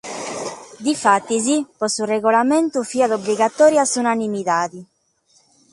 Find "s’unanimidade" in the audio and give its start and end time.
3.91-4.79